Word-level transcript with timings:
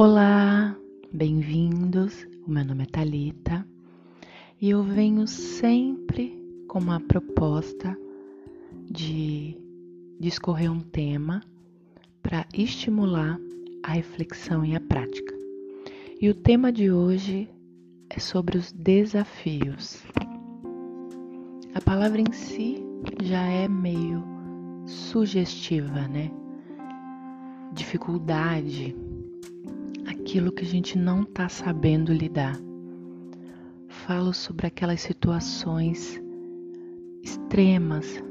Olá, 0.00 0.76
bem-vindos. 1.12 2.24
O 2.46 2.50
meu 2.52 2.64
nome 2.64 2.84
é 2.84 2.86
Talita 2.86 3.66
e 4.60 4.70
eu 4.70 4.80
venho 4.80 5.26
sempre 5.26 6.40
com 6.68 6.78
uma 6.78 7.00
proposta 7.00 7.98
de 8.88 9.60
discorrer 10.20 10.70
um 10.70 10.78
tema 10.78 11.42
para 12.22 12.46
estimular 12.54 13.40
a 13.82 13.90
reflexão 13.90 14.64
e 14.64 14.76
a 14.76 14.80
prática. 14.80 15.34
E 16.20 16.30
o 16.30 16.34
tema 16.34 16.70
de 16.70 16.92
hoje 16.92 17.50
é 18.08 18.20
sobre 18.20 18.56
os 18.56 18.70
desafios. 18.70 20.04
A 21.74 21.80
palavra 21.80 22.20
em 22.20 22.32
si 22.32 22.80
já 23.20 23.42
é 23.42 23.66
meio 23.66 24.22
sugestiva, 24.86 26.06
né? 26.06 26.30
Dificuldade, 27.72 28.94
aquilo 30.28 30.52
que 30.52 30.62
a 30.62 30.68
gente 30.68 30.98
não 30.98 31.22
está 31.22 31.48
sabendo 31.48 32.12
lidar. 32.12 32.54
Falo 33.88 34.34
sobre 34.34 34.66
aquelas 34.66 35.00
situações 35.00 36.22
extremas 37.22 38.22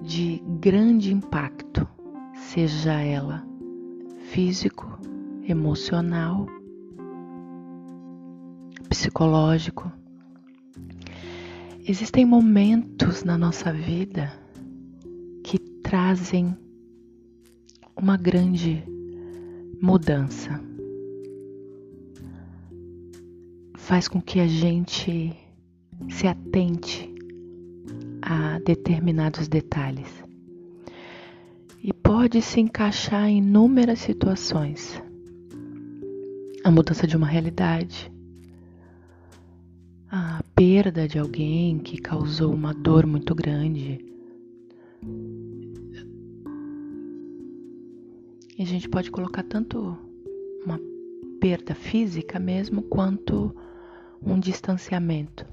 de 0.00 0.42
grande 0.58 1.12
impacto, 1.12 1.86
seja 2.32 2.94
ela 3.02 3.46
físico, 4.30 4.98
emocional, 5.46 6.46
psicológico. 8.88 9.92
Existem 11.86 12.24
momentos 12.24 13.24
na 13.24 13.36
nossa 13.36 13.74
vida 13.74 14.32
que 15.44 15.58
trazem 15.58 16.56
uma 17.94 18.16
grande 18.16 18.82
mudança. 19.80 20.60
Faz 23.76 24.06
com 24.06 24.20
que 24.20 24.38
a 24.38 24.46
gente 24.46 25.34
se 26.08 26.26
atente 26.26 27.12
a 28.20 28.58
determinados 28.58 29.48
detalhes 29.48 30.22
e 31.82 31.92
pode 31.92 32.42
se 32.42 32.60
encaixar 32.60 33.28
em 33.28 33.38
inúmeras 33.38 34.00
situações. 34.00 35.02
A 36.62 36.70
mudança 36.70 37.06
de 37.06 37.16
uma 37.16 37.26
realidade, 37.26 38.12
a 40.10 40.42
perda 40.54 41.08
de 41.08 41.18
alguém 41.18 41.78
que 41.78 41.96
causou 41.96 42.52
uma 42.52 42.74
dor 42.74 43.06
muito 43.06 43.34
grande 43.34 43.98
E 48.60 48.62
a 48.62 48.66
gente 48.66 48.90
pode 48.90 49.10
colocar 49.10 49.42
tanto 49.42 49.96
uma 50.66 50.78
perda 51.40 51.74
física 51.74 52.38
mesmo 52.38 52.82
quanto 52.82 53.56
um 54.20 54.38
distanciamento. 54.38 55.46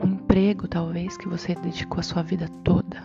Um 0.00 0.12
emprego 0.12 0.68
talvez 0.68 1.16
que 1.16 1.26
você 1.26 1.56
dedicou 1.56 1.98
a 1.98 2.04
sua 2.04 2.22
vida 2.22 2.46
toda 2.62 3.02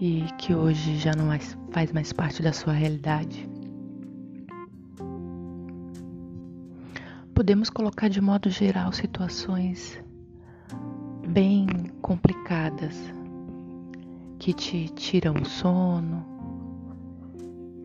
e 0.00 0.24
que 0.38 0.52
hoje 0.52 0.96
já 0.96 1.14
não 1.14 1.28
faz 1.70 1.92
mais 1.92 2.12
parte 2.12 2.42
da 2.42 2.52
sua 2.52 2.72
realidade. 2.72 3.48
Podemos 7.32 7.70
colocar 7.70 8.08
de 8.08 8.20
modo 8.20 8.50
geral 8.50 8.92
situações 8.92 10.02
bem 11.28 11.68
complicadas 12.02 13.19
que 14.52 14.54
te 14.54 14.88
tiram 14.94 15.34
o 15.34 15.44
sono, 15.44 16.26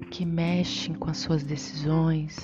que 0.10 0.26
mexem 0.26 0.96
com 0.96 1.12
as 1.12 1.18
suas 1.18 1.44
decisões, 1.44 2.38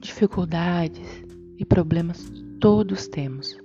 dificuldades 0.00 1.22
e 1.58 1.66
problemas 1.66 2.32
todos 2.58 3.08
temos. 3.08 3.58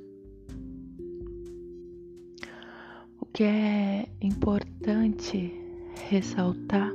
O 3.21 3.25
que 3.25 3.43
é 3.43 4.09
importante 4.21 5.53
ressaltar 6.09 6.91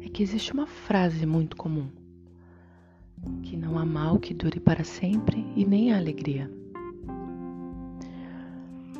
é 0.00 0.08
que 0.08 0.22
existe 0.22 0.52
uma 0.52 0.68
frase 0.68 1.26
muito 1.26 1.56
comum: 1.56 1.88
que 3.42 3.56
não 3.56 3.76
há 3.76 3.84
mal 3.84 4.20
que 4.20 4.32
dure 4.32 4.60
para 4.60 4.84
sempre 4.84 5.44
e 5.56 5.64
nem 5.64 5.92
a 5.92 5.96
alegria. 5.96 6.55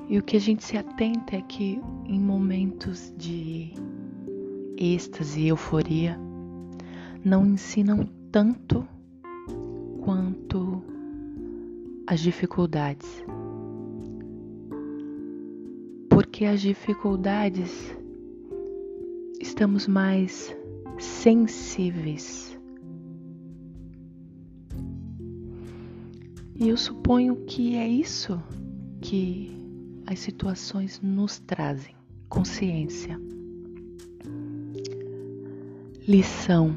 E 0.09 0.19
o 0.19 0.23
que 0.23 0.37
a 0.37 0.41
gente 0.41 0.65
se 0.65 0.77
atenta 0.77 1.35
é 1.35 1.43
que 1.43 1.81
em 2.07 2.21
momentos 2.21 3.13
de 3.17 3.73
êxtase 4.77 5.41
e 5.41 5.49
euforia 5.49 6.19
não 7.25 7.45
ensinam 7.45 8.09
tanto 8.31 8.87
quanto 10.01 10.81
as 12.07 12.21
dificuldades. 12.21 13.25
Porque 16.09 16.45
as 16.45 16.61
dificuldades 16.61 17.97
estamos 19.41 19.89
mais 19.89 20.57
sensíveis. 20.99 22.57
E 26.55 26.69
eu 26.69 26.77
suponho 26.77 27.45
que 27.45 27.75
é 27.75 27.89
isso 27.89 28.41
que 29.01 29.66
as 30.07 30.19
situações 30.21 31.01
nos 31.03 31.39
trazem 31.41 31.95
consciência, 32.29 33.21
lição. 36.07 36.75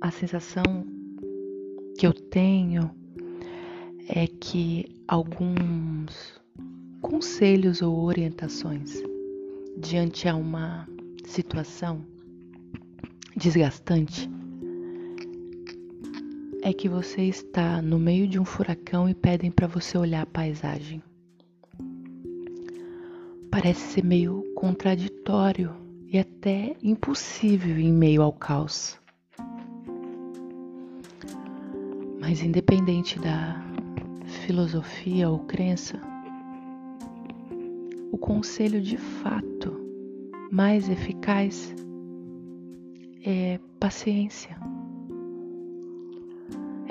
A 0.00 0.10
sensação 0.10 0.64
que 1.98 2.06
eu 2.06 2.12
tenho 2.12 2.90
é 4.08 4.26
que 4.26 4.84
alguns 5.06 6.40
conselhos 7.00 7.82
ou 7.82 8.04
orientações 8.04 9.00
diante 9.78 10.28
a 10.28 10.34
uma 10.34 10.88
situação 11.24 12.04
desgastante 13.36 14.28
é 16.64 16.72
que 16.72 16.88
você 16.88 17.22
está 17.22 17.82
no 17.82 17.98
meio 17.98 18.28
de 18.28 18.38
um 18.38 18.44
furacão 18.44 19.08
e 19.08 19.14
pedem 19.14 19.50
para 19.50 19.66
você 19.66 19.98
olhar 19.98 20.22
a 20.22 20.26
paisagem. 20.26 21.02
Parece 23.50 23.80
ser 23.80 24.04
meio 24.04 24.44
contraditório 24.54 25.74
e 26.06 26.18
até 26.18 26.76
impossível 26.80 27.76
em 27.76 27.92
meio 27.92 28.22
ao 28.22 28.32
caos. 28.32 28.96
Mas 32.20 32.40
independente 32.42 33.18
da 33.18 33.60
filosofia 34.46 35.28
ou 35.28 35.40
crença, 35.40 36.00
o 38.12 38.16
conselho 38.16 38.80
de 38.80 38.96
fato 38.96 39.76
mais 40.52 40.88
eficaz 40.88 41.74
é 43.26 43.58
paciência. 43.80 44.71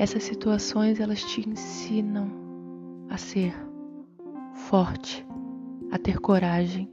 Essas 0.02 0.24
situações 0.24 1.00
elas 1.00 1.24
te 1.24 1.48
ensinam 1.48 2.28
a 3.08 3.18
ser 3.18 3.54
forte, 4.56 5.24
a 5.92 6.00
ter 6.00 6.18
coragem, 6.20 6.92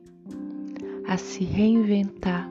a 1.07 1.17
se 1.17 1.43
reinventar. 1.43 2.47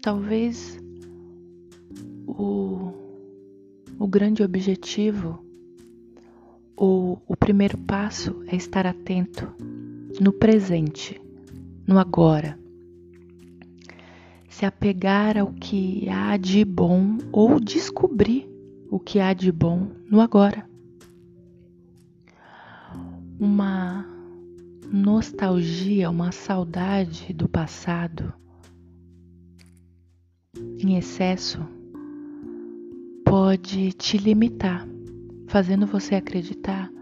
Talvez 0.00 0.80
o, 2.26 2.94
o 3.98 4.06
grande 4.06 4.42
objetivo, 4.42 5.44
o, 6.74 7.18
o 7.28 7.36
primeiro 7.36 7.76
passo 7.76 8.42
é 8.46 8.56
estar 8.56 8.86
atento 8.86 9.54
no 10.18 10.32
presente, 10.32 11.20
no 11.86 11.98
agora 11.98 12.61
se 14.52 14.66
apegar 14.66 15.38
ao 15.38 15.50
que 15.50 16.06
há 16.10 16.36
de 16.36 16.62
bom 16.62 17.16
ou 17.32 17.58
descobrir 17.58 18.46
o 18.90 19.00
que 19.00 19.18
há 19.18 19.32
de 19.32 19.50
bom 19.50 19.88
no 20.10 20.20
agora. 20.20 20.68
Uma 23.40 24.06
nostalgia, 24.92 26.10
uma 26.10 26.32
saudade 26.32 27.32
do 27.32 27.48
passado 27.48 28.30
em 30.78 30.98
excesso 30.98 31.66
pode 33.24 33.94
te 33.94 34.18
limitar, 34.18 34.86
fazendo 35.48 35.86
você 35.86 36.14
acreditar 36.14 36.92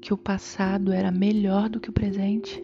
que 0.00 0.14
o 0.14 0.16
passado 0.16 0.92
era 0.92 1.10
melhor 1.10 1.68
do 1.68 1.80
que 1.80 1.90
o 1.90 1.92
presente 1.92 2.62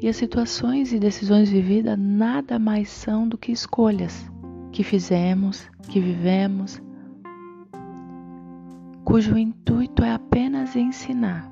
e 0.00 0.08
as 0.08 0.16
situações 0.16 0.92
e 0.92 0.98
decisões 0.98 1.50
vividas 1.50 1.98
nada 1.98 2.58
mais 2.58 2.88
são 2.88 3.28
do 3.28 3.36
que 3.36 3.50
escolhas 3.50 4.30
que 4.70 4.82
fizemos, 4.84 5.68
que 5.88 5.98
vivemos, 5.98 6.80
cujo 9.04 9.36
intuito 9.36 10.04
é 10.04 10.12
apenas 10.12 10.76
ensinar. 10.76 11.50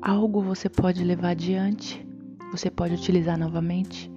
Algo 0.00 0.40
você 0.40 0.68
pode 0.68 1.02
levar 1.02 1.30
adiante, 1.30 2.06
você 2.52 2.70
pode 2.70 2.94
utilizar 2.94 3.38
novamente, 3.38 4.10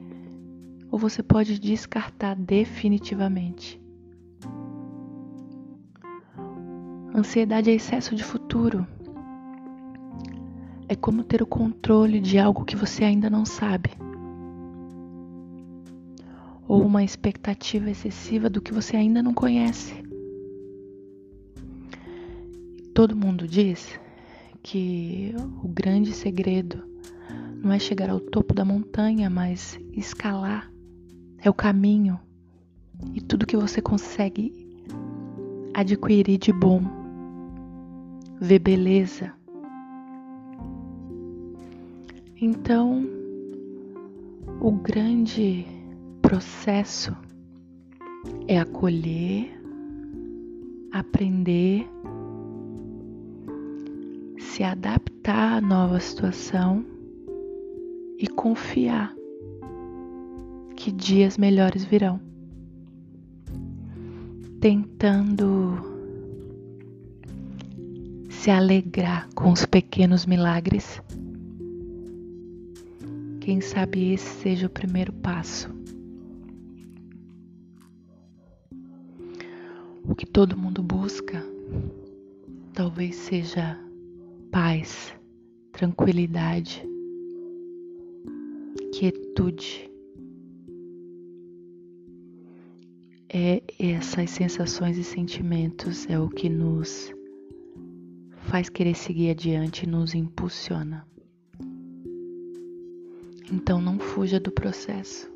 ou 0.92 1.00
você 1.00 1.24
pode 1.24 1.60
descartar 1.60 2.36
definitivamente. 2.36 3.82
Ansiedade 7.16 7.70
é 7.70 7.74
excesso 7.74 8.16
de 8.16 8.24
futuro. 8.24 8.86
É 10.94 10.96
como 10.96 11.24
ter 11.24 11.42
o 11.42 11.48
controle 11.48 12.20
de 12.20 12.38
algo 12.38 12.64
que 12.64 12.76
você 12.76 13.04
ainda 13.04 13.28
não 13.28 13.46
sabe. 13.46 13.90
Ou 16.68 16.86
uma 16.86 17.04
expectativa 17.04 17.90
excessiva 17.90 18.48
do 18.48 18.62
que 18.62 18.72
você 18.72 18.96
ainda 18.96 19.24
não 19.24 19.34
conhece. 19.34 19.92
Todo 22.94 23.16
mundo 23.16 23.48
diz 23.48 24.00
que 24.62 25.34
o 25.64 25.68
grande 25.68 26.14
segredo 26.14 26.84
não 27.58 27.72
é 27.72 27.80
chegar 27.80 28.12
ao 28.12 28.20
topo 28.20 28.54
da 28.54 28.64
montanha, 28.64 29.32
mas 29.32 29.80
escalar. 29.94 30.72
É 31.40 31.50
o 31.50 31.56
caminho 31.56 32.20
e 33.16 33.20
tudo 33.20 33.48
que 33.48 33.58
você 33.58 33.82
consegue 33.82 34.54
adquirir 35.74 36.38
de 36.38 36.54
bom 36.54 36.84
ver 38.40 38.60
beleza. 38.60 39.34
Então, 42.46 43.06
o 44.60 44.70
grande 44.70 45.66
processo 46.22 47.16
é 48.50 48.60
acolher, 48.60 49.50
aprender, 50.92 51.88
se 54.38 54.62
adaptar 54.62 55.60
à 55.60 55.62
nova 55.62 56.02
situação 56.02 56.84
e 58.20 58.28
confiar 58.28 59.16
que 60.76 60.92
dias 60.92 61.38
melhores 61.38 61.86
virão. 61.86 62.20
Tentando 64.60 65.78
se 68.30 68.52
alegrar 68.52 69.30
com 69.34 69.50
os 69.50 69.66
pequenos 69.66 70.26
milagres. 70.26 71.02
Quem 73.44 73.60
sabe 73.60 74.14
esse 74.14 74.42
seja 74.42 74.68
o 74.68 74.70
primeiro 74.70 75.12
passo. 75.12 75.68
O 80.06 80.16
que 80.16 80.26
todo 80.26 80.58
mundo 80.58 80.82
busca 80.82 81.44
talvez 82.74 83.18
seja 83.18 83.78
paz, 84.50 85.14
tranquilidade, 85.74 86.88
quietude. 88.94 89.92
É 93.28 93.62
essas 93.78 94.30
sensações 94.30 94.98
e 94.98 95.04
sentimentos 95.04 96.10
é 96.10 96.18
o 96.18 96.30
que 96.30 96.48
nos 96.48 97.14
faz 98.44 98.70
querer 98.70 98.96
seguir 98.96 99.32
adiante 99.32 99.84
e 99.84 99.90
nos 99.90 100.16
impulsiona. 100.16 101.06
Então 103.56 103.80
não 103.80 104.00
fuja 104.00 104.40
do 104.40 104.52
processo. 104.52 105.32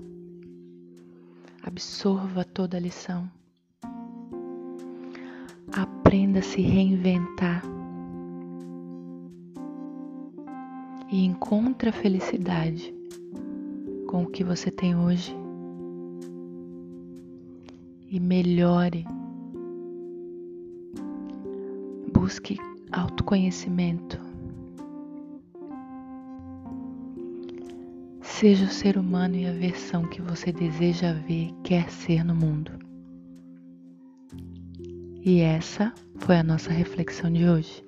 Absorva 1.62 2.44
toda 2.44 2.76
a 2.76 2.80
lição. 2.80 3.30
Aprenda 5.72 6.40
a 6.40 6.42
se 6.42 6.60
reinventar. 6.60 7.62
E 11.12 11.24
encontre 11.26 11.90
a 11.90 11.94
felicidade 11.94 12.92
com 14.08 14.24
o 14.24 14.32
que 14.32 14.44
você 14.44 14.72
tem 14.72 14.96
hoje. 14.96 15.38
E 18.10 18.20
melhore. 18.20 19.06
Busque 22.12 22.58
autoconhecimento. 22.92 24.20
Seja 28.40 28.66
o 28.66 28.70
ser 28.70 29.00
humano 29.00 29.36
e 29.36 29.48
a 29.48 29.52
versão 29.52 30.08
que 30.08 30.22
você 30.22 30.52
deseja 30.52 31.12
ver 31.12 31.50
quer 31.64 31.90
ser 31.90 32.24
no 32.24 32.36
mundo. 32.36 32.72
E 35.26 35.40
essa 35.40 35.92
foi 36.18 36.38
a 36.38 36.44
nossa 36.44 36.70
reflexão 36.70 37.34
de 37.34 37.50
hoje. 37.50 37.84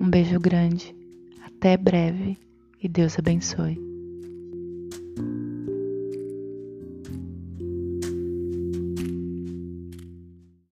Um 0.00 0.10
beijo 0.10 0.40
grande, 0.40 0.92
até 1.40 1.76
breve 1.76 2.36
e 2.82 2.88
Deus 2.88 3.16
abençoe. 3.16 3.89